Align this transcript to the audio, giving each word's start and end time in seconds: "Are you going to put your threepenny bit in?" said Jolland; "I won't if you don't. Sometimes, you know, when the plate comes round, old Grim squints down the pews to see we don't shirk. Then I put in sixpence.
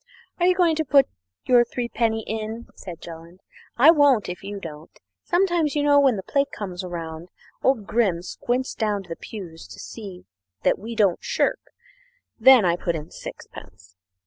"Are 0.39 0.47
you 0.47 0.55
going 0.55 0.75
to 0.77 0.83
put 0.83 1.07
your 1.45 1.63
threepenny 1.63 2.23
bit 2.25 2.33
in?" 2.41 2.67
said 2.73 3.01
Jolland; 3.01 3.41
"I 3.77 3.91
won't 3.91 4.29
if 4.29 4.41
you 4.43 4.59
don't. 4.59 4.89
Sometimes, 5.23 5.75
you 5.75 5.83
know, 5.83 5.99
when 5.99 6.15
the 6.15 6.23
plate 6.23 6.51
comes 6.51 6.83
round, 6.83 7.29
old 7.61 7.85
Grim 7.85 8.23
squints 8.23 8.73
down 8.73 9.03
the 9.07 9.15
pews 9.15 9.67
to 9.67 9.77
see 9.77 10.25
we 10.75 10.95
don't 10.95 11.23
shirk. 11.23 11.59
Then 12.39 12.65
I 12.65 12.77
put 12.77 12.95
in 12.95 13.11
sixpence. 13.11 13.95